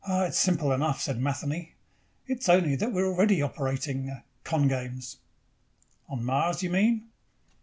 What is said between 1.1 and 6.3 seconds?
Matheny. "It's only that we already are operating con games." "On